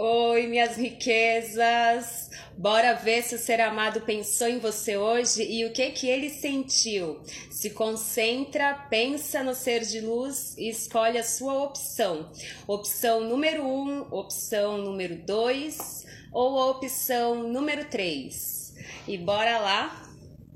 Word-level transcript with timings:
Oi, 0.00 0.46
minhas 0.46 0.76
riquezas! 0.76 2.30
Bora 2.56 2.94
ver 2.94 3.20
se 3.24 3.34
o 3.34 3.38
ser 3.38 3.60
amado 3.60 4.02
pensou 4.02 4.46
em 4.46 4.60
você 4.60 4.96
hoje 4.96 5.42
e 5.42 5.66
o 5.66 5.72
que 5.72 5.90
que 5.90 6.06
ele 6.06 6.30
sentiu. 6.30 7.20
Se 7.50 7.70
concentra, 7.70 8.74
pensa 8.88 9.42
no 9.42 9.56
ser 9.56 9.80
de 9.84 10.00
luz 10.00 10.56
e 10.56 10.68
escolhe 10.68 11.18
a 11.18 11.24
sua 11.24 11.64
opção. 11.64 12.30
Opção 12.64 13.22
número 13.22 13.64
1, 13.64 13.66
um, 13.66 14.02
opção 14.12 14.78
número 14.78 15.16
2 15.16 16.06
ou 16.32 16.70
opção 16.70 17.48
número 17.48 17.86
3. 17.86 18.74
E 19.08 19.18
bora 19.18 19.58
lá, 19.58 20.08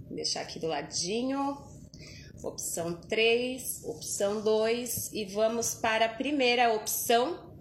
Vou 0.06 0.14
deixar 0.14 0.42
aqui 0.42 0.60
do 0.60 0.68
ladinho. 0.68 1.58
Opção 2.44 2.94
3, 2.94 3.82
opção 3.86 4.40
2 4.40 5.10
e 5.12 5.24
vamos 5.24 5.74
para 5.74 6.04
a 6.04 6.08
primeira 6.08 6.72
opção 6.72 7.51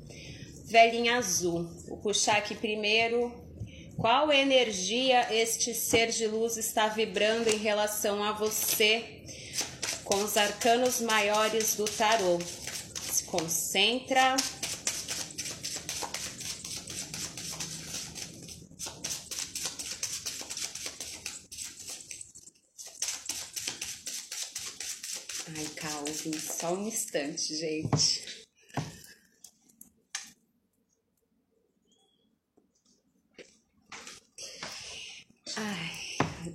velhinha 0.72 1.18
azul. 1.18 1.70
Vou 1.88 1.98
puxar 1.98 2.38
aqui 2.38 2.56
primeiro. 2.56 3.32
Qual 3.98 4.32
energia 4.32 5.32
este 5.32 5.76
ser 5.76 6.10
de 6.12 6.26
luz 6.26 6.58
está 6.58 6.88
vibrando 6.88 7.50
em 7.50 7.58
relação 7.58 8.24
a 8.24 8.32
você 8.32 9.22
com 10.04 10.16
os 10.24 10.38
arcanos 10.38 11.02
maiores 11.02 11.76
do 11.76 11.86
tarô? 11.86 12.40
Se 13.12 13.26
concentra. 13.26 14.36
Ai, 25.54 25.66
Calvin, 25.76 26.40
só 26.40 26.74
um 26.74 26.88
instante, 26.88 27.56
gente. 27.56 28.31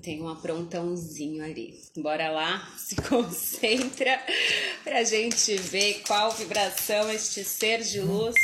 Tem 0.07 0.23
um 0.23 0.29
aprontãozinho 0.29 1.43
ali. 1.43 1.83
Bora 1.97 2.31
lá, 2.31 2.65
se 2.79 2.95
concentra 2.95 4.25
pra 4.85 5.03
gente 5.03 5.57
ver 5.57 6.05
qual 6.07 6.31
vibração 6.31 7.11
este 7.11 7.43
ser 7.43 7.83
de 7.83 8.01
luz 8.01 8.37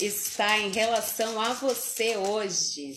está 0.00 0.58
em 0.58 0.70
relação 0.70 1.38
a 1.38 1.52
você 1.52 2.16
hoje. 2.16 2.96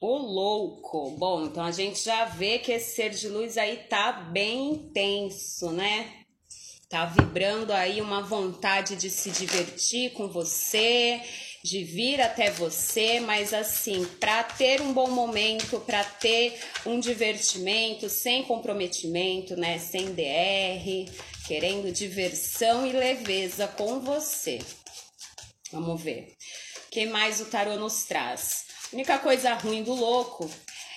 O 0.00 0.16
louco. 0.18 1.12
Bom, 1.12 1.46
então 1.46 1.62
a 1.62 1.70
gente 1.70 2.02
já 2.02 2.24
vê 2.24 2.58
que 2.58 2.72
esse 2.72 2.96
ser 2.96 3.10
de 3.10 3.28
luz 3.28 3.56
aí 3.56 3.76
tá 3.88 4.10
bem 4.10 4.72
intenso, 4.72 5.70
né? 5.70 6.25
Tá 6.88 7.04
vibrando 7.04 7.72
aí 7.72 8.00
uma 8.00 8.22
vontade 8.22 8.94
de 8.94 9.10
se 9.10 9.30
divertir 9.30 10.12
com 10.12 10.28
você, 10.28 11.20
de 11.64 11.82
vir 11.82 12.20
até 12.20 12.48
você, 12.48 13.18
mas 13.18 13.52
assim, 13.52 14.04
para 14.20 14.44
ter 14.44 14.80
um 14.80 14.92
bom 14.92 15.10
momento, 15.10 15.80
para 15.80 16.04
ter 16.04 16.56
um 16.86 17.00
divertimento 17.00 18.08
sem 18.08 18.44
comprometimento, 18.44 19.56
né, 19.56 19.80
sem 19.80 20.14
DR, 20.14 21.10
querendo 21.44 21.90
diversão 21.90 22.86
e 22.86 22.92
leveza 22.92 23.66
com 23.66 23.98
você. 23.98 24.60
Vamos 25.72 26.00
ver. 26.00 26.36
O 26.86 26.90
que 26.92 27.04
mais 27.06 27.40
o 27.40 27.46
tarô 27.46 27.74
nos 27.74 28.04
traz? 28.04 28.66
A 28.92 28.94
única 28.94 29.18
coisa 29.18 29.54
ruim 29.54 29.82
do 29.82 29.92
louco 29.92 30.48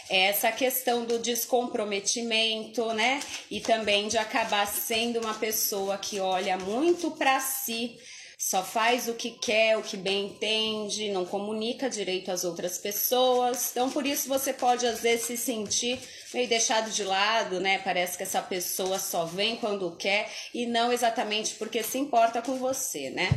essa 0.09 0.52
questão 0.52 1.05
do 1.05 1.19
descomprometimento, 1.19 2.91
né? 2.93 3.19
E 3.49 3.61
também 3.61 4.07
de 4.07 4.17
acabar 4.17 4.66
sendo 4.66 5.19
uma 5.19 5.33
pessoa 5.33 5.97
que 5.97 6.19
olha 6.19 6.57
muito 6.57 7.11
para 7.11 7.39
si, 7.39 7.97
só 8.41 8.63
faz 8.63 9.09
o 9.09 9.13
que 9.13 9.31
quer, 9.31 9.78
o 9.78 9.81
que 9.81 9.97
bem 9.97 10.28
entende, 10.28 11.11
não 11.11 11.25
comunica 11.25 11.89
direito 11.89 12.31
às 12.31 12.45
outras 12.45 12.78
pessoas. 12.78 13.72
Então, 13.72 13.91
por 13.91 14.06
isso 14.06 14.29
você 14.29 14.53
pode 14.53 14.88
às 14.88 15.01
vezes 15.01 15.25
se 15.25 15.38
sentir 15.38 16.00
meio 16.34 16.47
deixado 16.47 16.89
de 16.89 17.03
lado, 17.03 17.59
né? 17.59 17.79
Parece 17.79 18.16
que 18.16 18.23
essa 18.23 18.41
pessoa 18.41 18.97
só 18.97 19.25
vem 19.25 19.57
quando 19.57 19.95
quer 19.97 20.31
e 20.53 20.66
não 20.66 20.91
exatamente 20.91 21.55
porque 21.55 21.84
se 21.84 21.97
importa 21.97 22.41
com 22.41 22.55
você, 22.55 23.09
né? 23.09 23.29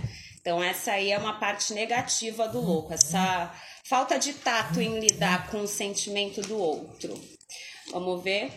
Então, 0.42 0.62
essa 0.62 0.92
aí 0.92 1.10
é 1.10 1.18
uma 1.18 1.38
parte 1.38 1.72
negativa 1.72 2.46
do 2.46 2.60
louco, 2.60 2.92
essa 2.92 3.50
Falta 3.84 4.18
de 4.18 4.32
tato 4.32 4.80
em 4.80 5.00
lidar 5.00 5.50
com 5.50 5.60
o 5.60 5.66
sentimento 5.66 6.40
do 6.40 6.56
outro. 6.56 7.12
Vamos 7.90 8.22
ver? 8.22 8.52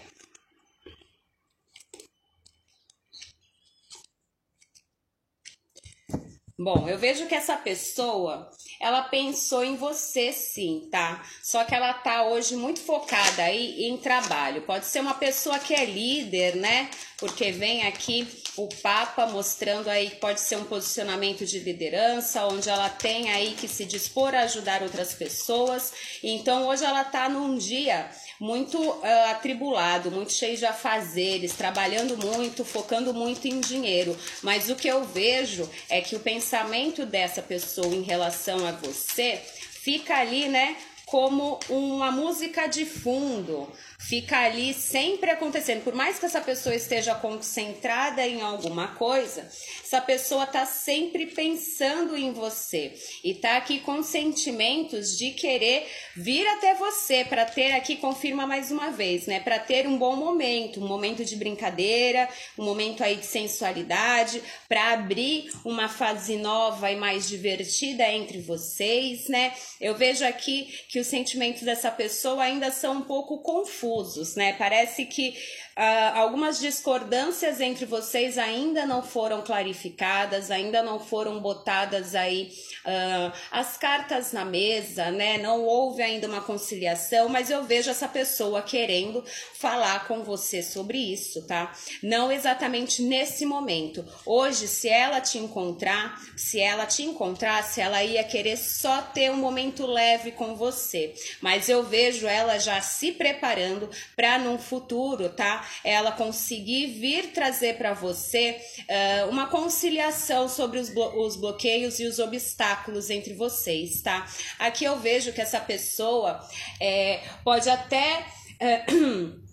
Bom, 6.57 6.87
eu 6.87 6.97
vejo 6.97 7.27
que 7.27 7.35
essa 7.35 7.57
pessoa, 7.57 8.49
ela 8.79 9.01
pensou 9.01 9.61
em 9.61 9.75
você 9.75 10.31
sim, 10.31 10.87
tá? 10.89 11.21
Só 11.43 11.65
que 11.65 11.75
ela 11.75 11.93
tá 11.93 12.23
hoje 12.23 12.55
muito 12.55 12.79
focada 12.79 13.43
aí 13.43 13.83
em 13.83 13.97
trabalho. 13.97 14.61
Pode 14.61 14.85
ser 14.85 15.01
uma 15.01 15.15
pessoa 15.15 15.59
que 15.59 15.73
é 15.73 15.83
líder, 15.83 16.55
né? 16.55 16.89
Porque 17.17 17.51
vem 17.51 17.85
aqui 17.85 18.25
o 18.55 18.69
Papa 18.81 19.25
mostrando 19.27 19.89
aí 19.89 20.09
que 20.09 20.15
pode 20.15 20.39
ser 20.39 20.55
um 20.55 20.63
posicionamento 20.63 21.45
de 21.45 21.59
liderança, 21.59 22.45
onde 22.47 22.69
ela 22.69 22.87
tem 22.87 23.29
aí 23.31 23.53
que 23.55 23.67
se 23.67 23.83
dispor 23.83 24.33
a 24.33 24.43
ajudar 24.43 24.81
outras 24.81 25.13
pessoas. 25.13 25.91
Então 26.23 26.67
hoje 26.67 26.85
ela 26.85 27.03
tá 27.03 27.27
num 27.27 27.57
dia 27.57 28.09
muito 28.39 28.77
uh, 28.77 29.01
atribulado, 29.31 30.11
muito 30.11 30.33
cheio 30.33 30.57
de 30.57 30.65
afazeres, 30.65 31.53
trabalhando 31.53 32.17
muito, 32.17 32.65
focando 32.65 33.13
muito 33.13 33.47
em 33.47 33.59
dinheiro. 33.59 34.17
Mas 34.41 34.69
o 34.69 34.75
que 34.75 34.87
eu 34.87 35.03
vejo 35.03 35.69
é 35.89 36.01
que 36.01 36.15
o 36.15 36.19
pensamento 36.19 37.05
dessa 37.05 37.41
pessoa 37.41 37.93
em 37.93 38.01
relação 38.01 38.65
a 38.67 38.71
você 38.71 39.41
fica 39.81 40.17
ali, 40.17 40.47
né? 40.47 40.75
Como 41.05 41.59
uma 41.69 42.11
música 42.11 42.67
de 42.67 42.83
fundo, 42.83 43.71
fica 43.99 44.39
ali 44.39 44.73
sempre 44.73 45.31
acontecendo. 45.31 45.83
Por 45.83 45.93
mais 45.93 46.19
que 46.19 46.25
essa 46.25 46.41
pessoa 46.41 46.75
esteja 46.75 47.15
concentrada 47.15 48.25
em 48.25 48.41
alguma 48.41 48.89
coisa, 48.89 49.49
essa 49.83 50.01
pessoa 50.01 50.45
tá 50.45 50.65
sempre 50.65 51.27
pensando 51.27 52.15
em 52.15 52.31
você 52.31 52.93
e 53.23 53.33
tá 53.33 53.57
aqui 53.57 53.79
com 53.79 54.03
sentimentos 54.03 55.17
de 55.17 55.31
querer 55.31 55.87
vir 56.15 56.45
até 56.47 56.75
você 56.75 57.23
para 57.23 57.45
ter 57.45 57.71
aqui 57.71 57.95
confirma 57.95 58.45
mais 58.45 58.71
uma 58.71 58.91
vez, 58.91 59.25
né, 59.25 59.39
para 59.39 59.59
ter 59.59 59.87
um 59.87 59.97
bom 59.97 60.15
momento, 60.15 60.81
um 60.83 60.87
momento 60.87 61.23
de 61.23 61.35
brincadeira, 61.35 62.29
um 62.57 62.63
momento 62.63 63.03
aí 63.03 63.15
de 63.15 63.25
sensualidade, 63.25 64.41
para 64.67 64.93
abrir 64.93 65.49
uma 65.63 65.87
fase 65.87 66.37
nova 66.37 66.91
e 66.91 66.95
mais 66.95 67.27
divertida 67.27 68.07
entre 68.11 68.39
vocês, 68.39 69.27
né? 69.29 69.53
Eu 69.79 69.95
vejo 69.95 70.25
aqui 70.25 70.67
que 70.89 70.99
os 70.99 71.07
sentimentos 71.07 71.63
dessa 71.63 71.91
pessoa 71.91 72.43
ainda 72.43 72.71
são 72.71 72.97
um 72.97 73.01
pouco 73.01 73.39
confusos 73.39 73.84
confusos, 73.85 74.35
né? 74.35 74.53
Parece 74.53 75.05
que 75.05 75.35
uh, 75.77 76.17
algumas 76.17 76.59
discordâncias 76.59 77.59
entre 77.59 77.85
vocês 77.85 78.37
ainda 78.37 78.85
não 78.85 79.03
foram 79.03 79.41
clarificadas, 79.41 80.49
ainda 80.49 80.81
não 80.81 80.99
foram 80.99 81.39
botadas 81.39 82.15
aí 82.15 82.51
uh, 82.85 83.37
as 83.51 83.77
cartas 83.77 84.31
na 84.31 84.45
mesa, 84.45 85.11
né? 85.11 85.37
Não 85.37 85.63
houve 85.63 86.01
ainda 86.01 86.27
uma 86.27 86.41
conciliação, 86.41 87.27
mas 87.27 87.49
eu 87.49 87.63
vejo 87.63 87.89
essa 87.89 88.07
pessoa 88.07 88.61
querendo 88.61 89.23
falar 89.59 90.07
com 90.07 90.23
você 90.23 90.63
sobre 90.63 90.97
isso, 90.97 91.45
tá? 91.45 91.73
Não 92.01 92.31
exatamente 92.31 93.01
nesse 93.01 93.45
momento. 93.45 94.05
Hoje, 94.25 94.67
se 94.67 94.87
ela 94.87 95.19
te 95.19 95.37
encontrar, 95.37 96.19
se 96.37 96.59
ela 96.59 96.85
te 96.85 97.03
encontrasse, 97.03 97.81
ela 97.81 98.03
ia 98.03 98.23
querer 98.23 98.57
só 98.57 99.01
ter 99.01 99.29
um 99.31 99.37
momento 99.37 99.85
leve 99.85 100.31
com 100.31 100.55
você, 100.55 101.13
mas 101.41 101.67
eu 101.67 101.83
vejo 101.83 102.27
ela 102.27 102.57
já 102.59 102.79
se 102.81 103.11
preparando 103.11 103.89
para 104.15 104.37
num 104.39 104.57
futuro, 104.57 105.29
tá? 105.29 105.64
Ela 105.83 106.11
conseguir 106.11 106.87
vir 106.87 107.31
trazer 107.33 107.77
para 107.77 107.93
você 107.93 108.59
uh, 108.79 109.29
uma 109.29 109.47
conciliação 109.47 110.47
sobre 110.49 110.79
os, 110.79 110.89
blo 110.89 111.25
os 111.25 111.35
bloqueios 111.35 111.99
e 111.99 112.05
os 112.05 112.19
obstáculos 112.19 113.09
entre 113.09 113.33
vocês, 113.33 114.01
tá? 114.01 114.27
Aqui 114.59 114.85
eu 114.85 114.99
vejo 114.99 115.33
que 115.33 115.41
essa 115.41 115.59
pessoa 115.59 116.39
é, 116.79 117.21
pode 117.43 117.69
até. 117.69 118.25
Uh, 118.61 119.41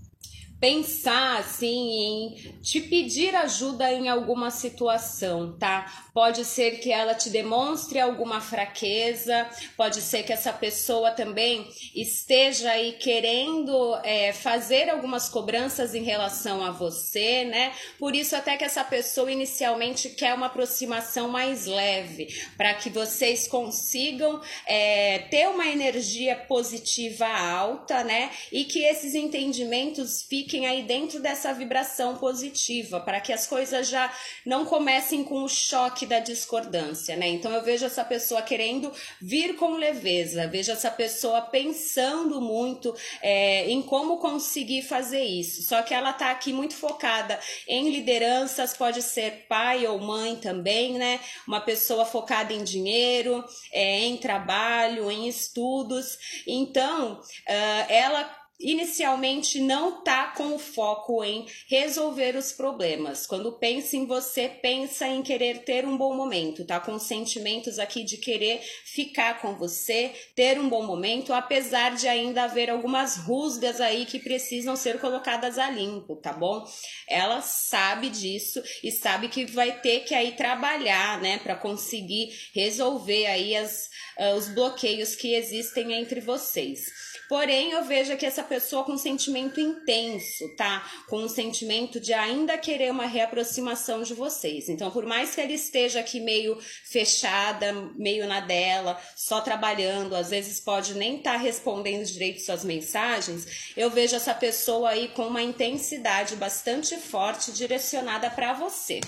pensar 0.62 1.41
assim 1.41 1.91
em 1.91 2.35
te 2.62 2.81
pedir 2.81 3.35
ajuda 3.35 3.93
em 3.93 4.09
alguma 4.09 4.49
situação, 4.49 5.56
tá? 5.59 6.06
Pode 6.14 6.44
ser 6.44 6.79
que 6.79 6.93
ela 6.93 7.17
te 7.17 7.31
demonstre 7.31 7.99
alguma 7.99 8.41
fraqueza, 8.41 9.44
pode 9.76 10.00
ser 10.00 10.23
que 10.23 10.32
essa 10.32 10.53
pessoa 10.53 11.11
também 11.11 11.67
esteja 11.97 12.70
aí 12.70 12.93
querendo 12.93 13.97
é, 14.05 14.32
fazer 14.32 14.88
algumas 14.88 15.29
cobranças 15.29 15.97
em 15.97 16.05
relação 16.05 16.65
a 16.65 16.70
você, 16.70 17.44
né? 17.44 17.73
Por 17.99 18.15
isso, 18.15 18.37
até 18.37 18.56
que 18.56 18.62
essa 18.62 18.85
pessoa 18.85 19.32
inicialmente 19.32 20.11
quer 20.11 20.32
uma 20.32 20.47
aproximação 20.47 21.29
mais 21.29 21.67
leve, 21.67 22.29
para 22.56 22.73
que 22.75 22.88
vocês 22.88 23.49
consigam 23.49 24.41
é, 24.65 25.19
ter 25.29 25.49
uma 25.49 25.67
energia 25.67 26.37
positiva 26.37 27.26
alta, 27.26 28.05
né? 28.05 28.31
E 28.53 28.65
que 28.65 28.85
esses 28.85 29.17
entendimentos 29.17 30.23
fiquem 30.23 30.51
aí 30.60 30.82
dentro 30.82 31.20
dessa 31.20 31.52
vibração 31.52 32.16
positiva, 32.16 33.00
para 33.00 33.20
que 33.20 33.32
as 33.32 33.46
coisas 33.46 33.88
já 33.88 34.12
não 34.44 34.64
comecem 34.64 35.25
com 35.25 35.43
o 35.43 35.49
choque 35.49 36.06
da 36.06 36.19
discordância, 36.19 37.16
né? 37.16 37.28
Então 37.28 37.52
eu 37.52 37.62
vejo 37.62 37.84
essa 37.84 38.04
pessoa 38.04 38.43
querendo 38.43 38.93
vir 39.20 39.56
com 39.56 39.72
leveza, 39.72 40.46
vejo 40.46 40.70
essa 40.70 40.90
pessoa 40.90 41.40
pensando 41.40 42.40
muito 42.40 42.94
é, 43.20 43.69
em 43.70 43.82
como 43.82 44.19
conseguir 44.19 44.82
fazer 44.82 45.25
isso. 45.25 45.62
Só 45.62 45.82
que 45.82 45.94
ela 45.94 46.12
tá 46.12 46.31
aqui 46.31 46.52
muito 46.52 46.75
focada 46.75 47.38
em 47.66 47.90
lideranças, 47.90 48.76
pode 48.76 49.02
ser 49.02 49.46
pai 49.48 49.87
ou 49.87 49.98
mãe 49.98 50.37
também, 50.37 50.94
né? 50.94 51.20
Uma 51.46 51.60
pessoa 51.60 52.05
focada 52.05 52.52
em 52.52 52.62
dinheiro, 52.62 53.44
é, 53.72 54.00
em 54.00 54.16
trabalho, 54.16 55.10
em 55.10 55.28
estudos. 55.28 56.19
Então, 56.46 57.14
uh, 57.14 57.84
ela 57.88 58.42
inicialmente 58.62 59.61
não 59.61 60.03
tá 60.03 60.32
com 60.37 60.55
o 60.55 60.59
foco 60.59 61.23
em 61.25 61.47
resolver 61.69 62.37
os 62.37 62.53
problemas. 62.53 63.26
Quando 63.26 63.53
pensa 63.53 63.97
em 63.97 64.06
você, 64.06 64.49
pensa 64.49 65.06
em 65.06 65.23
querer 65.23 65.64
ter 65.64 65.85
um 65.85 65.97
bom 65.97 66.14
momento, 66.14 66.64
tá 66.64 66.79
com 66.81 66.99
sentimentos 66.99 67.79
aqui 67.79 68.05
de 68.05 68.17
querer 68.17 68.61
ficar 68.85 69.41
com 69.41 69.56
você, 69.56 70.12
ter 70.35 70.59
um 70.59 70.69
bom 70.69 70.85
momento, 70.85 71.32
apesar 71.32 71.94
de 71.97 72.06
ainda 72.06 72.44
haver 72.44 72.70
algumas 72.70 73.17
rusgas 73.17 73.81
aí 73.81 74.06
que 74.06 74.19
precisam 74.19 74.76
ser 74.76 75.00
colocadas 75.00 75.58
a 75.58 75.70
limpo, 75.70 76.17
tá 76.17 76.32
bom? 76.32 76.65
Ela 77.08 77.41
sabe 77.41 78.08
disso 78.08 78.62
e 78.82 78.91
sabe 78.91 79.29
que 79.29 79.44
vai 79.44 79.81
ter 79.81 80.00
que 80.00 80.15
aí 80.15 80.32
trabalhar, 80.32 81.20
né, 81.20 81.38
para 81.38 81.56
conseguir 81.56 82.31
resolver 82.55 83.26
aí 83.26 83.56
as, 83.56 83.88
uh, 84.19 84.37
os 84.37 84.49
bloqueios 84.49 85.15
que 85.15 85.35
existem 85.35 85.93
entre 85.94 86.20
vocês. 86.20 87.12
Porém, 87.28 87.70
eu 87.70 87.84
vejo 87.84 88.16
que 88.16 88.26
essa 88.26 88.42
pessoa 88.42 88.84
com 88.84 88.92
um 88.92 88.98
sentimento 88.98 89.60
intenso, 89.60 90.48
tá? 90.56 90.86
Com 91.08 91.19
um 91.19 91.28
sentimento 91.28 91.98
de 91.98 92.12
ainda 92.12 92.58
querer 92.58 92.90
uma 92.90 93.06
reaproximação 93.06 94.02
de 94.02 94.14
vocês. 94.14 94.69
Então, 94.69 94.90
por 94.90 95.06
mais 95.06 95.34
que 95.34 95.40
ela 95.40 95.52
esteja 95.52 96.00
aqui 96.00 96.20
meio 96.20 96.58
fechada, 96.84 97.72
meio 97.96 98.26
na 98.26 98.40
dela, 98.40 99.00
só 99.16 99.40
trabalhando, 99.40 100.14
às 100.14 100.30
vezes 100.30 100.60
pode 100.60 100.94
nem 100.94 101.16
estar 101.16 101.32
tá 101.32 101.38
respondendo 101.38 102.04
direito 102.04 102.40
suas 102.40 102.64
mensagens, 102.64 103.72
eu 103.76 103.90
vejo 103.90 104.16
essa 104.16 104.34
pessoa 104.34 104.90
aí 104.90 105.08
com 105.08 105.26
uma 105.26 105.42
intensidade 105.42 106.36
bastante 106.36 106.96
forte 106.96 107.52
direcionada 107.52 108.30
para 108.30 108.52
você, 108.52 109.00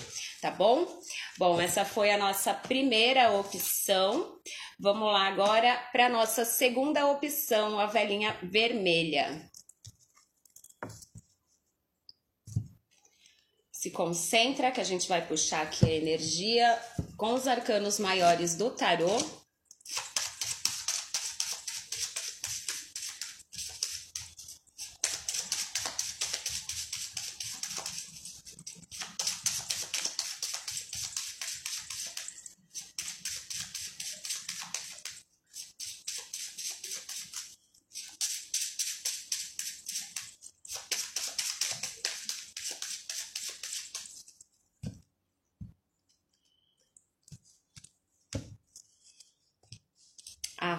tá 0.45 0.51
bom? 0.51 0.85
Bom, 1.39 1.59
essa 1.59 1.83
foi 1.83 2.11
a 2.11 2.19
nossa 2.19 2.53
primeira 2.53 3.31
opção. 3.31 4.39
Vamos 4.79 5.11
lá 5.11 5.27
agora 5.27 5.75
para 5.91 6.07
nossa 6.07 6.45
segunda 6.45 7.07
opção, 7.07 7.79
a 7.79 7.87
velhinha 7.87 8.37
vermelha. 8.43 9.49
Se 13.71 13.89
concentra 13.89 14.71
que 14.71 14.79
a 14.79 14.83
gente 14.83 15.09
vai 15.09 15.25
puxar 15.25 15.63
aqui 15.63 15.83
a 15.87 15.95
energia 15.95 16.79
com 17.17 17.33
os 17.33 17.47
arcanos 17.47 17.97
maiores 17.97 18.55
do 18.55 18.69
tarô. 18.69 19.17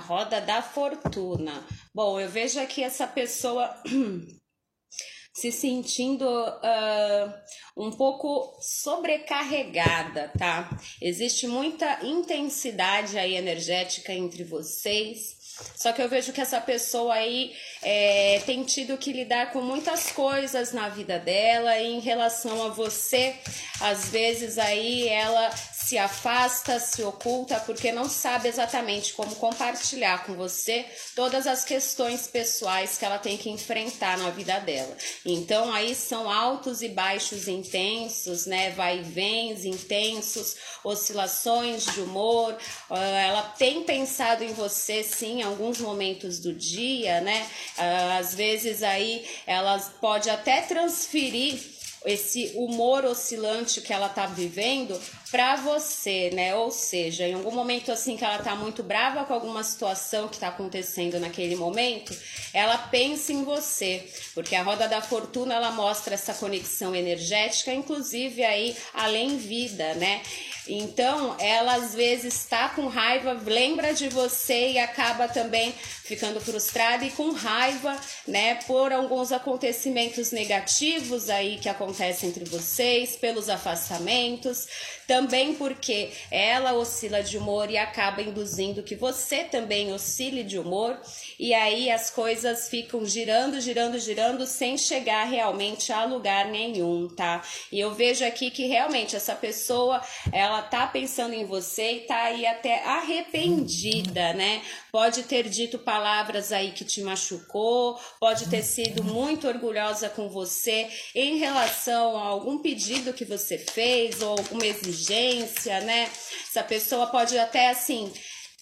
Roda 0.07 0.41
da 0.41 0.63
fortuna. 0.63 1.67
Bom, 1.93 2.21
eu 2.21 2.29
vejo 2.29 2.61
aqui 2.61 2.83
essa 2.83 3.07
pessoa 3.07 3.75
se 5.35 5.51
sentindo 5.51 6.25
uh, 6.25 7.35
um 7.77 7.91
pouco 7.91 8.57
sobrecarregada, 8.61 10.31
tá? 10.39 10.71
Existe 11.03 11.49
muita 11.49 12.05
intensidade 12.05 13.19
aí 13.19 13.35
energética 13.35 14.13
entre 14.13 14.45
vocês. 14.45 15.37
Só 15.75 15.93
que 15.93 16.03
eu 16.03 16.09
vejo 16.09 16.33
que 16.33 16.41
essa 16.41 16.61
pessoa 16.61 17.15
aí 17.15 17.55
é, 17.83 18.41
tem 18.45 18.63
tido 18.63 18.97
que 18.99 19.13
lidar 19.13 19.53
com 19.53 19.63
muitas 19.63 20.13
coisas 20.13 20.73
na 20.73 20.89
vida 20.89 21.19
dela 21.19 21.79
e 21.79 21.95
em 21.95 22.01
relação 22.01 22.67
a 22.67 22.69
você, 22.69 23.35
às 23.81 24.11
vezes 24.11 24.59
aí 24.59 25.09
ela 25.09 25.51
se 25.87 25.97
afasta, 25.99 26.81
se 26.81 27.01
oculta, 27.05 27.61
porque 27.61 27.93
não 27.93 28.09
sabe 28.09 28.49
exatamente 28.49 29.13
como 29.13 29.37
compartilhar 29.37 30.25
com 30.27 30.35
você 30.35 30.85
todas 31.15 31.47
as 31.47 31.65
questões 31.65 32.27
pessoais 32.27 32.99
que 32.99 33.05
ela 33.05 33.21
tem 33.21 33.37
que 33.37 33.49
enfrentar 33.49 34.19
na 34.19 34.31
vida 34.31 34.59
dela. 34.59 34.97
Então 35.25 35.73
aí 35.73 35.95
são 35.95 36.29
altos 36.29 36.83
e 36.83 36.89
baixos 36.89 37.47
intensos, 37.47 38.47
né? 38.47 38.71
Vai 38.71 38.99
e 38.99 39.03
vens 39.03 39.65
intensos, 39.65 40.57
oscilações 40.83 41.85
de 41.85 42.01
humor. 42.01 42.55
Uh, 42.91 42.97
ela 42.97 43.43
tem 43.43 43.85
pensado 43.85 44.43
em 44.43 44.53
você 44.55 45.05
sim 45.05 45.39
em 45.39 45.43
alguns 45.45 45.79
momentos 45.79 46.41
do 46.41 46.53
dia, 46.53 47.21
né? 47.21 47.49
Uh, 47.79 48.19
às 48.19 48.35
vezes 48.35 48.83
aí 48.83 49.25
ela 49.47 49.79
pode 50.01 50.29
até 50.29 50.63
transferir 50.63 51.76
esse 52.07 52.53
humor 52.55 53.05
oscilante 53.05 53.81
que 53.81 53.93
ela 53.93 54.09
tá 54.09 54.27
vivendo 54.27 54.99
para 55.31 55.57
você, 55.57 56.31
né? 56.33 56.55
Ou 56.55 56.71
seja, 56.71 57.27
em 57.27 57.35
algum 57.35 57.51
momento 57.51 57.91
assim 57.91 58.17
que 58.17 58.25
ela 58.25 58.39
tá 58.39 58.55
muito 58.55 58.83
brava 58.83 59.25
com 59.25 59.35
alguma 59.35 59.65
situação 59.65 60.29
que 60.29 60.39
tá 60.39 60.49
acontecendo 60.49 61.19
naquele 61.19 61.57
momento, 61.57 62.17
ela 62.55 62.79
pensa 62.79 63.33
em 63.33 63.43
você, 63.43 64.09
porque 64.35 64.55
a 64.55 64.63
roda 64.63 64.89
da 64.89 65.03
fortuna 65.03 65.55
ela 65.55 65.73
mostra 65.73 66.15
essa 66.15 66.33
conexão 66.33 66.95
energética, 66.95 67.75
inclusive 67.75 68.45
aí 68.45 68.77
além 68.95 69.37
vida, 69.37 69.95
né? 69.95 70.23
Então, 70.69 71.37
ela 71.39 71.77
às 71.77 71.95
vezes 71.95 72.35
está 72.35 72.69
com 72.69 72.89
raiva, 72.89 73.41
lembra 73.45 73.95
de 73.95 74.09
você 74.09 74.73
e 74.73 74.79
acaba 74.79 75.29
também 75.29 75.73
ficando 76.03 76.41
frustrada 76.41 77.05
e 77.05 77.11
com 77.11 77.33
raiva, 77.33 77.97
né, 78.27 78.57
por 78.67 78.93
alguns 78.93 79.31
acontecimentos 79.31 80.33
negativos 80.33 81.29
aí 81.31 81.57
que 81.59 81.69
acontecem 81.69 81.96
entre 82.01 82.45
vocês, 82.45 83.17
pelos 83.17 83.49
afastamentos, 83.49 84.67
também 85.07 85.55
porque 85.55 86.11
ela 86.31 86.73
oscila 86.75 87.23
de 87.23 87.39
humor 87.39 87.71
e 87.71 87.77
acaba 87.77 88.23
induzindo 88.23 88.83
que 88.83 88.97
você 88.97 89.45
também 89.45 89.93
oscile 89.93 90.43
de 90.43 90.59
humor, 90.59 91.01
e 91.39 91.55
aí 91.55 91.91
as 91.91 92.11
coisas 92.11 92.69
ficam 92.69 93.05
girando, 93.05 93.61
girando, 93.61 93.99
girando 93.99 94.47
sem 94.47 94.77
chegar 94.77 95.25
realmente 95.25 95.93
a 95.93 96.05
lugar 96.05 96.47
nenhum, 96.47 97.09
tá? 97.09 97.43
E 97.71 97.79
eu 97.79 97.95
vejo 97.95 98.25
aqui 98.25 98.51
que 98.51 98.67
realmente 98.67 99.15
essa 99.15 99.35
pessoa, 99.35 100.03
ela 100.33 100.63
tá 100.63 100.87
pensando 100.87 101.35
em 101.35 101.45
você 101.45 101.93
e 101.93 102.01
tá 102.01 102.23
aí 102.23 102.47
até 102.47 102.83
arrependida, 102.85 104.33
né? 104.33 104.63
Pode 104.91 105.23
ter 105.25 105.49
dito 105.49 105.79
palavras 105.79 106.53
aí 106.53 106.73
que 106.73 106.85
te 106.85 107.01
machucou, 107.03 107.99
pode 108.19 108.49
ter 108.49 108.63
sido 108.63 109.05
muito 109.05 109.47
orgulhosa 109.47 110.09
com 110.09 110.29
você 110.29 110.89
em 111.15 111.39
relação 111.39 111.76
a 112.17 112.27
algum 112.27 112.59
pedido 112.59 113.13
que 113.13 113.25
você 113.25 113.59
fez 113.59 114.21
ou 114.23 114.31
alguma 114.31 114.67
exigência, 114.67 115.81
né? 115.81 116.11
Essa 116.49 116.63
pessoa 116.63 117.07
pode 117.07 117.39
até 117.39 117.71
assim 117.71 118.13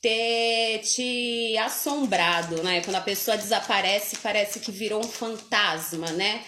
ter 0.00 0.80
te 0.80 1.56
assombrado, 1.58 2.62
né? 2.62 2.82
Quando 2.82 2.96
a 2.96 3.00
pessoa 3.00 3.36
desaparece, 3.36 4.18
parece 4.18 4.60
que 4.60 4.70
virou 4.70 5.00
um 5.00 5.08
fantasma, 5.08 6.10
né? 6.12 6.44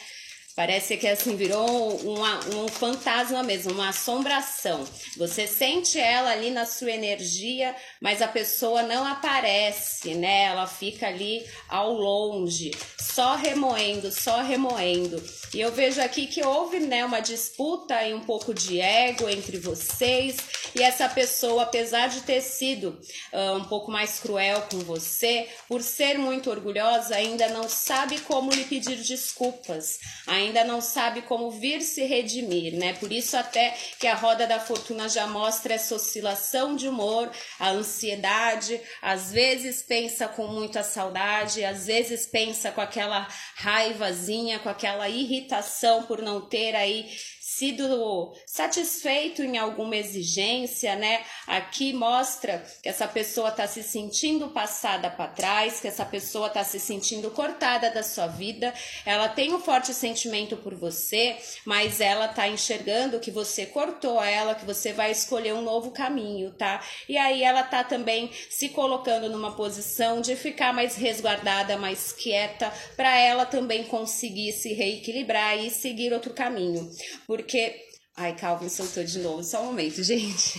Parece 0.57 0.97
que 0.97 1.07
assim 1.07 1.37
virou 1.37 1.99
uma, 1.99 2.41
um 2.57 2.67
fantasma 2.67 3.43
mesmo, 3.43 3.73
uma 3.73 3.91
assombração. 3.91 4.89
Você 5.19 5.47
sente 5.47 5.99
ela 5.99 6.31
ali 6.31 6.51
na 6.51 6.65
sua 6.65 6.93
energia, 6.93 7.77
mas 8.01 8.23
a 8.23 8.29
pessoa 8.29 8.83
não 8.83 9.07
aparece, 9.07 10.15
né? 10.15 10.45
Ela 10.45 10.67
fica 10.67 11.09
ali 11.09 11.45
ao 11.69 11.93
longe, 11.93 12.71
só 12.99 13.37
remoendo, 13.37 14.11
só 14.11 14.41
remoendo. 14.41 15.23
E 15.53 15.61
eu 15.61 15.71
vejo 15.73 16.01
aqui 16.01 16.27
que 16.27 16.45
houve, 16.45 16.81
né, 16.81 17.05
uma 17.05 17.21
disputa 17.21 18.03
e 18.03 18.13
um 18.13 18.21
pouco 18.21 18.53
de 18.53 18.81
ego 18.81 19.29
entre 19.29 19.59
vocês, 19.59 20.37
e 20.75 20.83
essa 20.83 21.09
pessoa, 21.09 21.63
apesar 21.63 22.09
de 22.09 22.21
ter 22.23 22.41
sido 22.41 22.99
uh, 23.33 23.57
um 23.57 23.65
pouco 23.65 23.91
mais 23.91 24.19
cruel 24.21 24.63
com 24.71 24.79
você, 24.81 25.49
por 25.69 25.83
ser 25.83 26.19
muito 26.19 26.51
orgulhosa, 26.51 27.17
ainda 27.17 27.49
não 27.49 27.69
sabe 27.69 28.21
como 28.21 28.51
lhe 28.51 28.65
pedir 28.65 28.97
desculpas. 28.97 29.99
Ainda 30.27 30.46
ainda 30.47 30.65
não 30.65 30.81
sabe 30.81 31.23
como 31.23 31.51
vir 31.51 31.81
se 31.83 32.05
redimir, 32.05 32.75
né? 32.75 32.95
Por 32.95 33.13
isso 33.13 33.37
até 33.37 33.75
que 33.99 34.07
a 34.07 34.15
roda 34.15 34.47
da 34.47 34.59
fortuna 34.59 35.09
já 35.09 35.27
mostra 35.27 35.75
essa 35.75 35.95
oscilação 35.95 36.75
de 36.75 36.89
humor, 36.89 37.31
a 37.59 37.71
ansiedade, 37.71 38.81
às 39.03 39.33
vezes 39.33 39.83
pensa 39.83 40.27
com 40.29 40.47
muita 40.47 40.83
saudade, 40.83 41.65
às 41.65 41.87
vezes 41.87 42.27
pensa 42.27 42.71
com 42.73 42.81
aquela 42.81 43.29
raivazinha, 43.57 44.59
com 44.59 44.69
aquela 44.69 45.09
irritação 45.09 46.05
por 46.05 46.23
não 46.23 46.41
ter 46.41 46.75
aí 46.75 47.11
sido 47.57 48.35
satisfeito 48.47 49.43
em 49.43 49.57
alguma 49.57 49.97
exigência, 49.97 50.95
né? 50.95 51.25
Aqui 51.47 51.95
mostra 51.95 52.63
que 52.83 52.89
essa 52.89 53.09
pessoa 53.09 53.49
está 53.49 53.67
se 53.67 53.83
sentindo 53.83 54.49
passada 54.49 55.09
para 55.09 55.29
trás, 55.29 55.81
que 55.81 55.89
essa 55.89 56.05
pessoa 56.05 56.49
está 56.49 56.63
se 56.63 56.79
sentindo 56.79 57.31
cortada 57.31 57.91
da 57.91 58.03
sua 58.03 58.27
vida. 58.27 58.75
Ela 59.07 59.31
tem 59.31 59.55
um 59.55 59.59
forte 59.59 59.95
sentimento 59.95 60.59
por 60.59 60.75
você, 60.75 61.37
mas 61.65 61.99
ela 61.99 62.27
está 62.27 62.47
enxergando 62.47 63.21
que 63.21 63.31
você 63.31 63.65
cortou 63.65 64.23
ela, 64.23 64.55
que 64.55 64.67
você 64.67 64.93
vai 64.93 65.11
escolher 65.11 65.55
um 65.55 65.63
novo 65.63 65.93
caminho, 65.93 66.53
tá? 66.53 66.85
E 67.09 67.17
aí 67.17 67.43
ela 67.43 67.63
tá 67.63 67.83
também 67.83 68.31
se 68.51 68.69
colocando 68.69 69.31
numa 69.31 69.57
posição 69.57 70.21
de 70.21 70.37
ficar 70.37 70.75
mais 70.75 70.95
resguardada, 70.97 71.79
mais 71.79 72.13
quieta, 72.13 72.71
para 72.97 73.17
ela 73.19 73.47
também 73.47 73.85
conseguir 73.85 74.53
se 74.53 74.75
reequilibrar 74.75 75.59
e 75.59 75.71
seguir 75.71 76.13
outro 76.13 76.35
caminho. 76.35 76.91
Porque 77.27 77.46
porque. 77.47 77.87
Ai, 78.17 78.35
Calvin 78.35 78.69
soltou 78.69 79.05
de 79.05 79.19
novo. 79.21 79.45
Só 79.45 79.63
um 79.63 79.67
momento, 79.67 80.03
gente. 80.03 80.59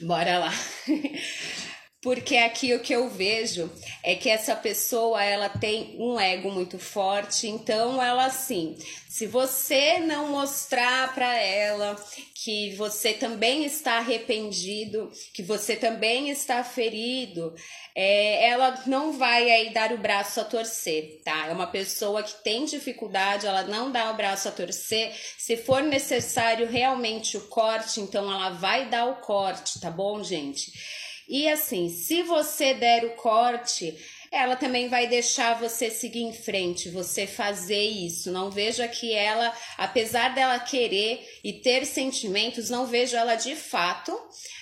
Bora 0.00 0.38
lá. 0.38 0.52
Porque 2.06 2.36
aqui 2.36 2.72
o 2.72 2.78
que 2.78 2.92
eu 2.92 3.08
vejo 3.08 3.68
é 4.00 4.14
que 4.14 4.30
essa 4.30 4.54
pessoa 4.54 5.24
ela 5.24 5.48
tem 5.48 5.96
um 5.98 6.20
ego 6.20 6.52
muito 6.52 6.78
forte, 6.78 7.48
então 7.48 8.00
ela 8.00 8.26
assim, 8.26 8.78
se 9.08 9.26
você 9.26 9.98
não 9.98 10.28
mostrar 10.28 11.12
para 11.16 11.34
ela 11.34 11.96
que 12.32 12.72
você 12.76 13.12
também 13.12 13.64
está 13.64 13.94
arrependido, 13.94 15.10
que 15.34 15.42
você 15.42 15.74
também 15.74 16.30
está 16.30 16.62
ferido, 16.62 17.52
é, 17.92 18.50
ela 18.50 18.84
não 18.86 19.10
vai 19.10 19.50
aí 19.50 19.70
dar 19.70 19.90
o 19.90 19.98
braço 19.98 20.40
a 20.40 20.44
torcer, 20.44 21.20
tá? 21.24 21.48
É 21.48 21.52
uma 21.52 21.66
pessoa 21.66 22.22
que 22.22 22.40
tem 22.44 22.66
dificuldade, 22.66 23.48
ela 23.48 23.64
não 23.64 23.90
dá 23.90 24.12
o 24.12 24.16
braço 24.16 24.46
a 24.46 24.52
torcer. 24.52 25.12
Se 25.36 25.56
for 25.56 25.82
necessário 25.82 26.68
realmente 26.68 27.36
o 27.36 27.48
corte, 27.48 28.00
então 28.00 28.32
ela 28.32 28.50
vai 28.50 28.88
dar 28.88 29.06
o 29.06 29.16
corte, 29.16 29.80
tá 29.80 29.90
bom, 29.90 30.22
gente? 30.22 30.70
E 31.28 31.48
assim, 31.48 31.88
se 31.88 32.22
você 32.22 32.74
der 32.74 33.04
o 33.04 33.10
corte, 33.16 33.96
ela 34.30 34.56
também 34.56 34.88
vai 34.88 35.06
deixar 35.06 35.58
você 35.58 35.90
seguir 35.90 36.22
em 36.22 36.32
frente, 36.32 36.90
você 36.90 37.26
fazer 37.26 37.82
isso. 37.82 38.30
Não 38.30 38.50
veja 38.50 38.86
que 38.86 39.12
ela, 39.12 39.52
apesar 39.78 40.34
dela 40.34 40.58
querer 40.58 41.26
e 41.42 41.52
ter 41.54 41.84
sentimentos, 41.84 42.70
não 42.70 42.86
vejo 42.86 43.16
ela 43.16 43.34
de 43.34 43.56
fato 43.56 44.12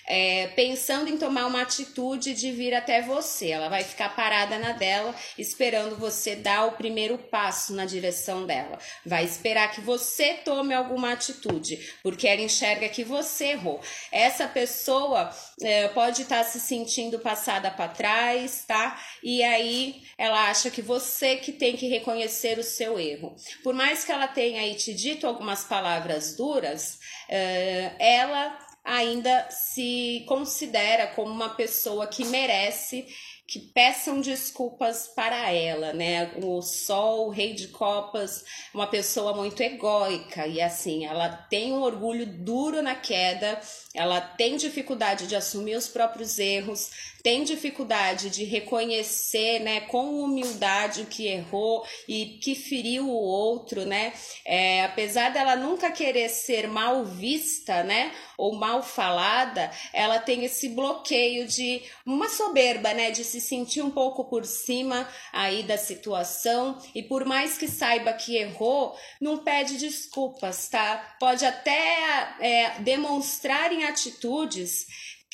é, 0.07 0.49
pensando 0.49 1.09
em 1.09 1.17
tomar 1.17 1.47
uma 1.47 1.63
atitude 1.63 2.35
de 2.35 2.53
vir 2.53 2.75
até 2.75 3.01
você. 3.01 3.51
Ela 3.51 3.69
vai 3.69 3.83
ficar 3.83 4.15
parada 4.15 4.59
na 4.59 4.73
dela, 4.73 5.15
esperando 5.39 5.97
você 5.97 6.37
dar 6.37 6.67
o 6.67 6.73
primeiro 6.73 7.17
passo 7.19 7.73
na 7.75 7.85
direção 7.85 8.47
dela. 8.47 8.79
Vai 9.05 9.25
esperar 9.25 9.71
que 9.71 9.81
você 9.81 10.35
tome 10.35 10.75
alguma 10.75 11.13
atitude, 11.13 11.95
porque 12.03 12.29
ela 12.29 12.43
enxerga 12.43 12.89
que 12.89 13.05
você 13.05 13.53
errou. 13.53 13.81
Essa 14.13 14.47
pessoa 14.47 15.31
é, 15.63 15.89
pode 15.89 16.23
estar 16.23 16.39
tá 16.39 16.45
se 16.45 16.61
sentindo 16.61 17.19
passada 17.19 17.71
para 17.71 17.89
trás, 17.89 18.65
tá? 18.67 19.01
E 19.23 19.43
aí 19.43 20.03
ela 20.19 20.51
acha 20.51 20.71
que 20.71 20.83
você 20.83 21.37
que 21.37 21.53
tem 21.53 21.77
que 21.77 21.89
reconhecer 21.89 22.59
o 22.59 22.63
seu 22.63 22.99
erro. 22.99 23.35
Por 23.63 23.75
mais 23.75 24.05
que 24.05 24.13
ela 24.13 24.29
tenha 24.29 24.61
aí 24.61 24.75
te 24.75 24.93
dito 24.93 25.27
algumas 25.27 25.65
palavras 25.65 26.37
duras, 26.37 26.99
é, 27.29 27.93
ela 27.99 28.63
ainda 28.85 29.49
se 29.50 30.25
considera 30.29 31.07
como 31.09 31.33
uma 31.33 31.49
pessoa 31.50 32.07
que 32.07 32.25
merece 32.26 33.07
que 33.47 33.61
peçam 33.61 34.21
desculpas 34.21 35.07
para 35.09 35.50
ela, 35.50 35.93
né? 35.93 36.33
O 36.43 36.62
Sol, 36.62 37.26
o 37.26 37.31
Rei 37.31 37.53
de 37.53 37.69
Copas, 37.69 38.43
uma 38.73 38.87
pessoa 38.87 39.35
muito 39.35 39.62
egóica 39.62 40.47
e 40.47 40.61
assim, 40.62 41.05
ela 41.05 41.29
tem 41.29 41.73
um 41.73 41.83
orgulho 41.83 42.26
duro 42.26 42.83
na 42.83 42.95
queda, 42.95 43.61
ela 43.93 44.21
tem 44.21 44.57
dificuldade 44.57 45.26
de 45.26 45.37
assumir 45.37 45.76
os 45.76 45.88
próprios 45.88 46.38
erros, 46.38 46.91
tem 47.25 47.43
dificuldade 47.43 48.28
de 48.28 48.45
reconhecer, 48.45 49.59
né, 49.61 49.81
com 49.81 50.21
humildade 50.21 51.00
o 51.00 51.07
que 51.07 51.26
errou 51.26 51.83
e 52.07 52.38
que 52.43 52.54
feriu 52.54 53.09
o 53.09 53.14
outro, 53.14 53.87
né? 53.87 54.12
É, 54.45 54.85
apesar 54.85 55.33
dela 55.33 55.57
nunca 55.57 55.90
querer 55.90 56.28
ser 56.28 56.69
mal 56.69 57.02
vista, 57.02 57.83
né, 57.83 58.12
ou 58.37 58.57
mal 58.57 58.83
falada, 58.83 59.71
ela 59.95 60.19
tem 60.19 60.45
esse 60.45 60.69
bloqueio 60.69 61.49
de 61.49 61.81
uma 62.04 62.28
soberba, 62.28 62.93
né, 62.93 63.11
de 63.11 63.25
se 63.25 63.40
sentir 63.40 63.81
um 63.81 63.90
pouco 63.90 64.26
por 64.26 64.45
cima 64.45 65.09
aí 65.33 65.62
da 65.62 65.78
situação 65.78 66.78
e 66.95 67.02
por 67.02 67.25
mais 67.25 67.57
que 67.57 67.66
saiba 67.66 68.12
que 68.12 68.37
errou, 68.37 68.95
não 69.19 69.38
pede 69.38 69.78
desculpas, 69.78 70.69
tá? 70.69 71.16
Pode 71.19 71.47
até 71.47 72.37
é, 72.38 72.81
demonstrar 72.81 73.73
em 73.73 73.85
atitudes 73.85 74.85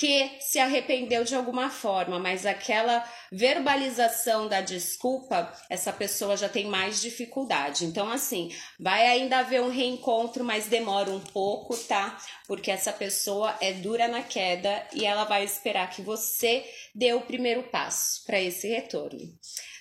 que 0.00 0.38
se 0.40 0.58
arrependeu 0.58 1.24
de 1.24 1.34
alguma 1.34 1.68
forma, 1.68 2.18
mas 2.18 2.46
aquela 2.46 3.06
verbalização 3.30 4.48
da 4.48 4.62
desculpa, 4.62 5.52
essa 5.68 5.92
pessoa 5.92 6.38
já 6.38 6.48
tem 6.48 6.64
mais 6.64 7.02
dificuldade. 7.02 7.84
Então, 7.84 8.10
assim, 8.10 8.50
vai 8.78 9.06
ainda 9.06 9.40
haver 9.40 9.60
um 9.60 9.68
reencontro, 9.68 10.42
mas 10.42 10.68
demora 10.68 11.10
um 11.10 11.20
pouco, 11.20 11.76
tá? 11.76 12.16
Porque 12.46 12.70
essa 12.70 12.94
pessoa 12.94 13.54
é 13.60 13.74
dura 13.74 14.08
na 14.08 14.22
queda 14.22 14.88
e 14.94 15.04
ela 15.04 15.24
vai 15.24 15.44
esperar 15.44 15.90
que 15.90 16.00
você 16.00 16.64
dê 16.94 17.12
o 17.12 17.20
primeiro 17.20 17.64
passo 17.64 18.24
para 18.24 18.40
esse 18.40 18.68
retorno. 18.68 19.20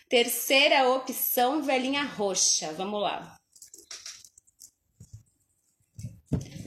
Terceira 0.10 0.90
opção, 0.90 1.64
velhinha 1.64 2.04
roxa. 2.04 2.74
Vamos 2.74 3.02
lá. 3.02 3.39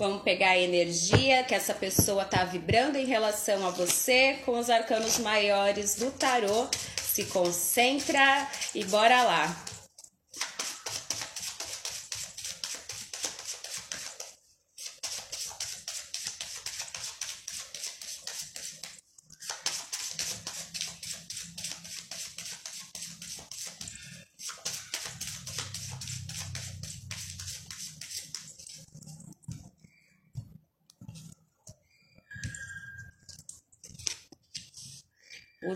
Vamos 0.03 0.23
pegar 0.23 0.49
a 0.49 0.59
energia 0.59 1.45
que 1.45 1.55
essa 1.55 1.73
pessoa 1.73 2.25
está 2.25 2.43
vibrando 2.43 2.99
em 2.99 3.07
relação 3.07 3.65
a 3.65 3.71
você 3.71 4.37
com 4.45 4.59
os 4.59 4.69
arcanos 4.69 5.19
maiores 5.19 5.95
do 5.95 6.11
tarô. 6.11 6.67
Se 7.01 7.23
concentra 7.27 8.49
e 8.75 8.83
bora 8.83 9.23
lá. 9.23 9.72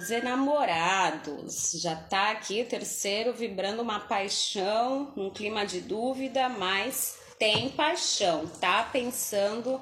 Os 0.06 0.12
enamorados, 0.12 1.72
já 1.82 1.96
tá 1.96 2.30
aqui 2.30 2.62
terceiro 2.62 3.32
vibrando 3.32 3.82
uma 3.82 3.98
paixão, 3.98 5.12
um 5.16 5.30
clima 5.30 5.66
de 5.66 5.80
dúvida, 5.80 6.48
mas 6.48 7.16
tem 7.40 7.70
paixão, 7.70 8.46
tá 8.46 8.84
pensando 8.84 9.80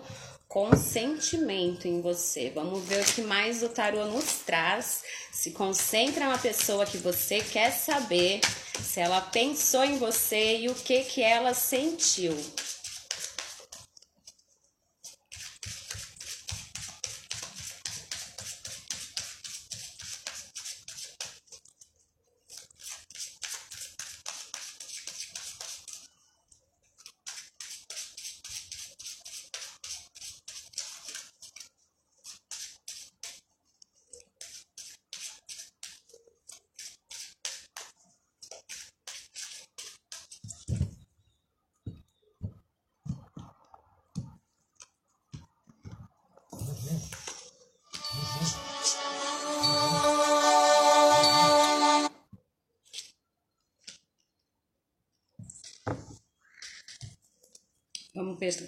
com 0.48 0.74
sentimento 0.74 1.86
em 1.86 2.00
você. 2.00 2.50
Vamos 2.54 2.82
ver 2.84 3.02
o 3.02 3.04
que 3.04 3.20
mais 3.20 3.62
o 3.62 3.68
tarô 3.68 4.06
nos 4.06 4.38
traz. 4.46 5.02
Se 5.30 5.50
concentra 5.50 6.26
na 6.26 6.38
pessoa 6.38 6.86
que 6.86 6.96
você 6.96 7.42
quer 7.42 7.70
saber, 7.70 8.40
se 8.82 9.00
ela 9.00 9.20
pensou 9.20 9.84
em 9.84 9.98
você 9.98 10.56
e 10.60 10.70
o 10.70 10.74
que 10.74 11.04
que 11.04 11.20
ela 11.20 11.52
sentiu. 11.52 12.34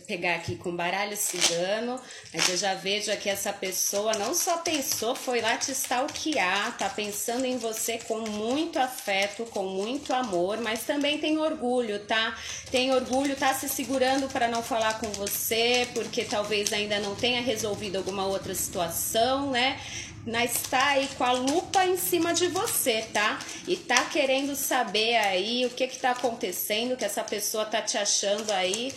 Pegar 0.07 0.37
aqui 0.37 0.57
com 0.57 0.75
baralho 0.75 1.17
cigano, 1.17 2.01
mas 2.33 2.49
eu 2.49 2.57
já 2.57 2.75
vejo 2.75 3.11
aqui 3.11 3.29
essa 3.29 3.53
pessoa 3.53 4.13
não 4.15 4.35
só 4.35 4.59
pensou, 4.59 5.15
foi 5.15 5.41
lá 5.41 5.57
te 5.57 5.73
stalkear, 5.73 6.77
tá 6.77 6.89
pensando 6.89 7.45
em 7.45 7.59
você 7.59 7.99
com 7.99 8.21
muito 8.21 8.79
afeto, 8.79 9.45
com 9.47 9.65
muito 9.65 10.13
amor, 10.13 10.59
mas 10.61 10.85
também 10.85 11.19
tem 11.19 11.39
orgulho, 11.39 11.99
tá? 12.01 12.37
Tem 12.71 12.93
orgulho, 12.93 13.37
tá 13.37 13.55
se 13.55 13.69
segurando 13.69 14.29
para 14.29 14.49
não 14.49 14.63
falar 14.63 14.99
com 14.99 15.11
você, 15.13 15.89
porque 15.95 16.25
talvez 16.25 16.73
ainda 16.73 16.99
não 17.01 17.15
tenha 17.15 17.41
resolvido 17.41 17.97
alguma 17.97 18.27
outra 18.27 18.55
situação, 18.55 19.51
né? 19.51 19.81
mas 20.27 20.57
está 20.57 20.89
aí 20.89 21.09
com 21.17 21.23
a 21.23 21.33
lupa 21.33 21.87
em 21.87 21.97
cima 21.97 22.35
de 22.35 22.49
você, 22.49 23.03
tá? 23.13 23.39
E 23.67 23.77
tá 23.77 24.05
querendo 24.07 24.57
saber 24.57 25.17
aí 25.17 25.65
o 25.65 25.71
que 25.71 25.87
que 25.87 25.99
tá 25.99 26.11
acontecendo, 26.11 26.97
que 26.97 27.05
essa 27.05 27.23
pessoa 27.23 27.65
tá 27.65 27.81
te 27.81 27.97
achando 27.97 28.51
aí 28.51 28.93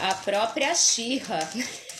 a 0.00 0.14
própria 0.14 0.74
Xirra. 0.74 1.38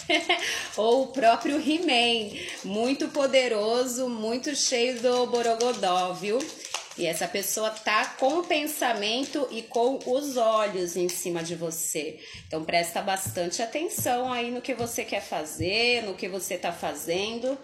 ou 0.77 1.05
o 1.05 1.07
próprio 1.09 1.61
He-Man, 1.61 2.37
muito 2.65 3.09
poderoso, 3.09 4.09
muito 4.09 4.55
cheio 4.55 5.01
do 5.01 5.27
borogodó, 5.27 6.13
viu? 6.13 6.39
E 6.97 7.07
essa 7.07 7.27
pessoa 7.27 7.71
tá 7.71 8.05
com 8.19 8.41
o 8.41 8.45
pensamento 8.45 9.49
e 9.51 9.63
com 9.63 9.99
os 10.07 10.37
olhos 10.37 10.97
em 10.97 11.09
cima 11.09 11.43
de 11.43 11.55
você. 11.55 12.21
Então 12.47 12.65
presta 12.65 13.01
bastante 13.01 13.63
atenção 13.63 14.31
aí 14.31 14.51
no 14.51 14.61
que 14.61 14.75
você 14.75 15.05
quer 15.05 15.23
fazer, 15.23 16.03
no 16.03 16.15
que 16.15 16.29
você 16.29 16.59
tá 16.59 16.71
fazendo. 16.71 17.57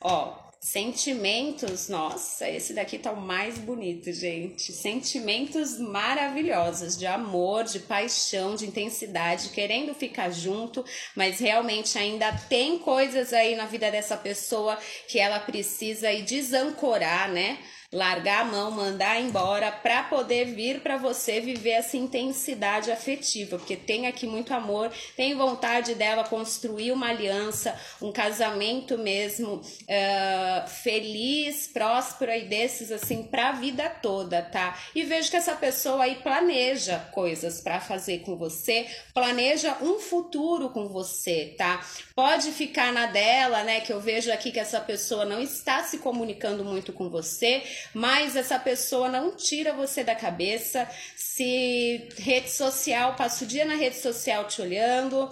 Ó, 0.00 0.47
Sentimentos, 0.60 1.88
nossa, 1.88 2.48
esse 2.50 2.74
daqui 2.74 2.98
tá 2.98 3.12
o 3.12 3.20
mais 3.20 3.56
bonito, 3.58 4.12
gente. 4.12 4.72
Sentimentos 4.72 5.78
maravilhosos 5.78 6.98
de 6.98 7.06
amor, 7.06 7.62
de 7.62 7.78
paixão, 7.78 8.56
de 8.56 8.66
intensidade, 8.66 9.50
querendo 9.50 9.94
ficar 9.94 10.30
junto, 10.30 10.84
mas 11.14 11.38
realmente 11.38 11.96
ainda 11.96 12.32
tem 12.48 12.76
coisas 12.80 13.32
aí 13.32 13.54
na 13.54 13.66
vida 13.66 13.88
dessa 13.88 14.16
pessoa 14.16 14.76
que 15.06 15.20
ela 15.20 15.38
precisa 15.38 16.12
ir 16.12 16.22
desancorar, 16.22 17.30
né? 17.30 17.58
Largar 17.90 18.42
a 18.42 18.44
mão, 18.44 18.70
mandar 18.70 19.18
embora 19.18 19.72
para 19.72 20.02
poder 20.02 20.44
vir 20.46 20.80
para 20.80 20.98
você 20.98 21.40
viver 21.40 21.70
essa 21.70 21.96
intensidade 21.96 22.90
afetiva, 22.90 23.56
porque 23.56 23.76
tem 23.76 24.06
aqui 24.06 24.26
muito 24.26 24.52
amor, 24.52 24.92
tem 25.16 25.34
vontade 25.34 25.94
dela 25.94 26.24
construir 26.24 26.92
uma 26.92 27.08
aliança, 27.08 27.74
um 28.02 28.12
casamento 28.12 28.98
mesmo 28.98 29.54
uh, 29.54 30.68
feliz, 30.68 31.66
próspero 31.66 32.32
e 32.32 32.44
desses 32.44 32.92
assim 32.92 33.22
para 33.22 33.48
a 33.48 33.52
vida 33.52 33.88
toda, 33.88 34.42
tá? 34.42 34.78
E 34.94 35.04
vejo 35.04 35.30
que 35.30 35.36
essa 35.36 35.54
pessoa 35.54 36.04
aí 36.04 36.16
planeja 36.16 36.98
coisas 37.12 37.62
para 37.62 37.80
fazer 37.80 38.18
com 38.18 38.36
você, 38.36 38.86
planeja 39.14 39.78
um 39.80 39.98
futuro 39.98 40.68
com 40.68 40.88
você, 40.88 41.54
tá? 41.56 41.82
Pode 42.14 42.52
ficar 42.52 42.92
na 42.92 43.06
dela, 43.06 43.64
né? 43.64 43.80
Que 43.80 43.94
eu 43.94 44.00
vejo 44.00 44.30
aqui 44.30 44.52
que 44.52 44.60
essa 44.60 44.80
pessoa 44.80 45.24
não 45.24 45.40
está 45.40 45.82
se 45.84 45.98
comunicando 45.98 46.62
muito 46.62 46.92
com 46.92 47.08
você, 47.08 47.62
mas 47.94 48.36
essa 48.36 48.58
pessoa 48.58 49.08
não 49.08 49.34
tira 49.34 49.72
você 49.72 50.02
da 50.04 50.14
cabeça. 50.14 50.88
Se 51.16 52.08
rede 52.16 52.50
social, 52.50 53.14
passa 53.16 53.44
o 53.44 53.46
dia 53.46 53.64
na 53.64 53.74
rede 53.74 53.96
social 53.96 54.46
te 54.46 54.60
olhando, 54.62 55.28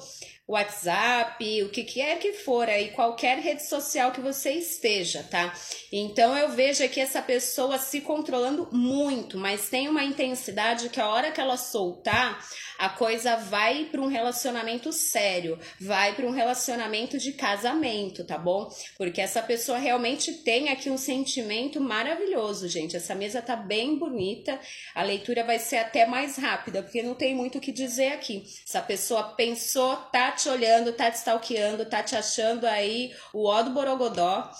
WhatsApp, 0.49 1.63
o 1.65 1.71
que 1.71 1.83
quer 1.83 2.21
que 2.21 2.33
for 2.33 2.69
aí, 2.69 2.91
qualquer 2.91 3.39
rede 3.39 3.67
social 3.67 4.13
que 4.13 4.21
você 4.21 4.53
esteja, 4.53 5.25
tá? 5.25 5.53
Então 5.93 6.37
eu 6.37 6.51
vejo 6.51 6.85
aqui 6.85 7.01
essa 7.01 7.21
pessoa 7.21 7.79
se 7.79 8.01
controlando 8.01 8.69
muito, 8.71 9.37
mas 9.39 9.69
tem 9.69 9.89
uma 9.89 10.05
intensidade 10.05 10.89
que 10.89 11.01
a 11.01 11.09
hora 11.09 11.33
que 11.33 11.41
ela 11.41 11.57
soltar, 11.57 12.39
a 12.79 12.89
coisa 12.89 13.37
vai 13.37 13.87
para 13.87 14.01
um 14.01 14.07
relacionamento 14.07 14.93
sério, 14.93 15.59
vai 15.81 16.15
para 16.15 16.27
um 16.27 16.31
relacionamento 16.31 17.19
de 17.19 17.33
casamento, 17.33 18.25
tá 18.25 18.39
bom? 18.39 18.69
Porque 18.97 19.21
essa 19.21 19.43
pessoa 19.43 19.79
realmente 19.79 20.33
tem 20.45 20.69
aqui 20.69 20.91
um 20.91 20.99
sentimento 20.99 21.81
maravilhoso, 21.81 22.69
gente. 22.69 22.95
Essa 22.95 23.15
mesa 23.15 23.43
tá 23.43 23.57
bem 23.57 23.99
bonita. 23.99 24.61
A 24.95 25.03
leitura 25.03 25.43
vai 25.43 25.59
ser 25.59 25.79
até 25.79 26.07
mais 26.07 26.37
rápida, 26.37 26.83
porque 26.83 27.03
não 27.03 27.15
tem 27.15 27.35
muito 27.35 27.59
o 27.59 27.61
que 27.61 27.73
dizer 27.73 28.13
aqui. 28.13 28.45
Essa 28.67 28.83
pessoa 28.83 29.35
pensou, 29.35 29.97
tá 29.97 30.36
te 30.37 30.49
olhando, 30.49 30.93
tá 30.93 31.11
te 31.11 31.17
stalkeando, 31.17 31.87
tá 31.87 32.03
te 32.03 32.15
achando 32.15 32.67
aí 32.67 33.15
o 33.33 33.47
ó 33.47 33.63
do 33.63 33.71
borogodó. 33.71 34.51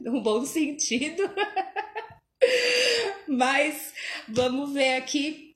no 0.00 0.20
bom 0.22 0.44
sentido. 0.44 1.30
Mas 3.28 3.92
vamos 4.28 4.72
ver 4.72 4.96
aqui 4.96 5.54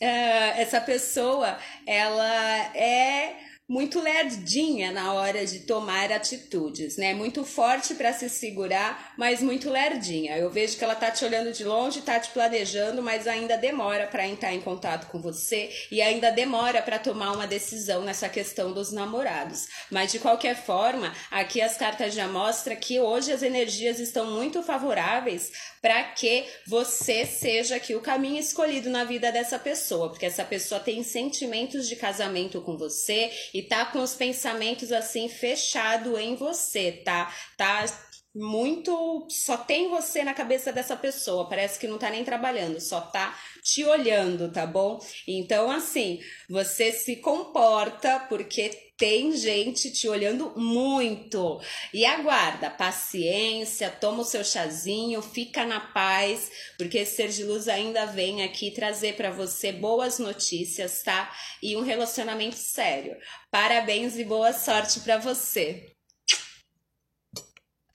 uh, 0.00 0.58
essa 0.60 0.80
pessoa 0.80 1.58
ela 1.86 2.74
é 2.76 3.49
muito 3.70 4.00
lerdinha 4.00 4.90
na 4.90 5.12
hora 5.12 5.46
de 5.46 5.60
tomar 5.60 6.10
atitudes, 6.10 6.96
né? 6.96 7.14
Muito 7.14 7.44
forte 7.44 7.94
para 7.94 8.12
se 8.12 8.28
segurar, 8.28 9.14
mas 9.16 9.40
muito 9.40 9.70
lerdinha. 9.70 10.36
Eu 10.36 10.50
vejo 10.50 10.76
que 10.76 10.82
ela 10.82 10.96
tá 10.96 11.08
te 11.08 11.24
olhando 11.24 11.52
de 11.52 11.62
longe, 11.62 12.02
tá 12.02 12.18
te 12.18 12.30
planejando, 12.30 13.00
mas 13.00 13.28
ainda 13.28 13.56
demora 13.56 14.08
para 14.08 14.26
entrar 14.26 14.52
em 14.52 14.60
contato 14.60 15.06
com 15.06 15.20
você 15.22 15.70
e 15.88 16.02
ainda 16.02 16.32
demora 16.32 16.82
para 16.82 16.98
tomar 16.98 17.30
uma 17.30 17.46
decisão 17.46 18.02
nessa 18.02 18.28
questão 18.28 18.72
dos 18.72 18.90
namorados. 18.90 19.68
Mas 19.88 20.10
de 20.10 20.18
qualquer 20.18 20.56
forma, 20.56 21.14
aqui 21.30 21.62
as 21.62 21.76
cartas 21.76 22.12
já 22.12 22.26
mostram 22.26 22.74
que 22.74 22.98
hoje 22.98 23.32
as 23.32 23.44
energias 23.44 24.00
estão 24.00 24.32
muito 24.32 24.64
favoráveis 24.64 25.52
para 25.80 26.02
que 26.02 26.44
você 26.66 27.24
seja 27.24 27.76
aqui 27.76 27.94
o 27.94 28.00
caminho 28.00 28.40
escolhido 28.40 28.90
na 28.90 29.04
vida 29.04 29.30
dessa 29.30 29.60
pessoa, 29.60 30.10
porque 30.10 30.26
essa 30.26 30.44
pessoa 30.44 30.80
tem 30.80 31.04
sentimentos 31.04 31.88
de 31.88 31.94
casamento 31.94 32.60
com 32.60 32.76
você 32.76 33.30
e 33.60 33.62
tá 33.62 33.84
com 33.84 34.02
os 34.02 34.14
pensamentos 34.14 34.90
assim 34.90 35.28
fechado 35.28 36.16
em 36.16 36.34
você, 36.34 36.92
tá? 36.92 37.30
Tá 37.58 37.84
muito 38.34 39.26
só 39.28 39.56
tem 39.56 39.88
você 39.88 40.22
na 40.22 40.34
cabeça 40.34 40.72
dessa 40.72 40.96
pessoa, 40.96 41.48
parece 41.48 41.78
que 41.78 41.88
não 41.88 41.98
tá 41.98 42.10
nem 42.10 42.24
trabalhando, 42.24 42.80
só 42.80 43.00
tá 43.00 43.38
te 43.62 43.84
olhando, 43.84 44.50
tá 44.52 44.66
bom? 44.66 45.00
Então 45.26 45.70
assim, 45.70 46.20
você 46.48 46.92
se 46.92 47.16
comporta 47.16 48.20
porque 48.28 48.90
tem 49.00 49.32
gente 49.34 49.90
te 49.90 50.06
olhando 50.06 50.52
muito. 50.56 51.58
E 51.92 52.04
aguarda, 52.04 52.68
paciência, 52.68 53.88
toma 53.90 54.20
o 54.20 54.24
seu 54.26 54.44
chazinho, 54.44 55.22
fica 55.22 55.64
na 55.64 55.80
paz, 55.80 56.52
porque 56.76 56.98
esse 56.98 57.16
ser 57.16 57.28
de 57.30 57.42
luz 57.42 57.66
ainda 57.66 58.04
vem 58.04 58.42
aqui 58.42 58.70
trazer 58.70 59.16
para 59.16 59.30
você 59.30 59.72
boas 59.72 60.18
notícias, 60.18 61.02
tá? 61.02 61.34
E 61.62 61.76
um 61.76 61.82
relacionamento 61.82 62.56
sério. 62.56 63.16
Parabéns 63.50 64.18
e 64.18 64.24
boa 64.24 64.52
sorte 64.52 65.00
para 65.00 65.16
você. 65.16 65.99